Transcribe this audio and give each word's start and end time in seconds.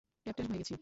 Captain 0.25 0.45
হয়ে 0.49 0.59
গেছি! 0.61 0.73